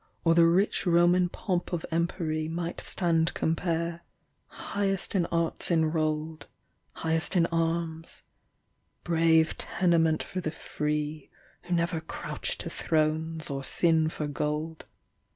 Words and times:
Or 0.23 0.33
the 0.33 0.47
rich 0.47 0.87
Roman 0.87 1.29
pomp 1.29 1.71
of 1.71 1.85
empery 1.91 2.47
Might 2.49 2.81
stand 2.81 3.35
compare, 3.35 4.01
highest 4.47 5.13
in 5.13 5.27
arts 5.27 5.69
enroll'd, 5.69 6.47
Highest 6.93 7.35
in 7.35 7.45
arms; 7.51 8.23
brave 9.03 9.55
tenement 9.59 10.23
for 10.23 10.41
the 10.41 10.49
free, 10.49 11.29
Who 11.65 11.75
never 11.75 12.01
crouch 12.01 12.57
to 12.57 12.69
thrones, 12.71 13.51
or 13.51 13.63
sm 13.63 14.07
for 14.07 14.25
gold. 14.27 14.87